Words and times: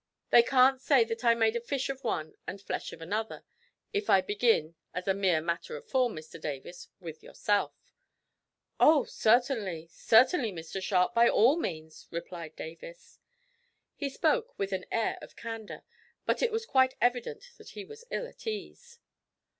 They 0.31 0.41
can't 0.41 0.81
say 0.81 1.03
that 1.03 1.23
I 1.23 1.29
have 1.29 1.37
made 1.37 1.63
fish 1.63 1.87
of 1.87 2.03
one 2.03 2.33
and 2.47 2.59
flesh 2.59 2.91
of 2.91 3.03
another, 3.03 3.45
if 3.93 4.09
I 4.09 4.19
begin, 4.19 4.73
as 4.95 5.07
a 5.07 5.13
mere 5.13 5.41
matter 5.41 5.77
of 5.77 5.85
form, 5.87 6.15
Mr 6.15 6.41
Davis, 6.41 6.87
with 6.99 7.21
yourself." 7.21 7.93
"Oh, 8.79 9.03
certainly 9.03 9.85
certainly, 9.91 10.51
Mr 10.51 10.81
Sharp, 10.81 11.13
by 11.13 11.29
all 11.29 11.55
means," 11.55 12.07
replied 12.09 12.55
Davis. 12.55 13.19
He 13.93 14.09
spoke 14.09 14.57
with 14.57 14.71
an 14.71 14.85
air 14.91 15.19
of 15.21 15.35
candour, 15.35 15.83
but 16.25 16.41
it 16.41 16.51
was 16.51 16.65
quite 16.65 16.95
evident 16.99 17.51
that 17.59 17.69
he 17.77 17.85
was 17.85 18.03
ill 18.09 18.25
at 18.25 18.47
ease. 18.47 18.97